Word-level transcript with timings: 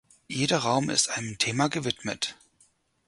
Jeder 0.29 0.57
Raum 0.57 0.89
ist 0.89 1.09
einem 1.11 1.37
Thema 1.37 1.67
gewidmet. 1.67 2.35